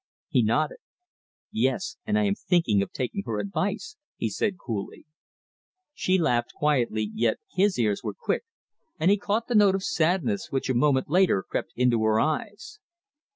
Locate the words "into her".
11.75-12.19